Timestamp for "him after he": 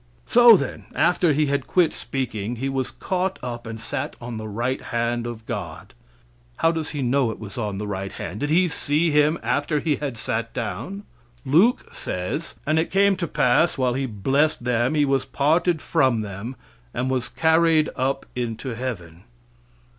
9.11-9.97